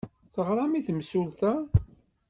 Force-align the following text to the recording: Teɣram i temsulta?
Teɣram 0.33 0.73
i 0.79 0.81
temsulta? 0.87 1.53